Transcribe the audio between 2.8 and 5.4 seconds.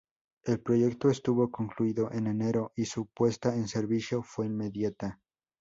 su puesta en servicio fue inmediata.